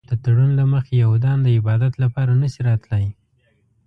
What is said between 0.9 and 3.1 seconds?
یهودان د عبادت لپاره نه شي راتلی.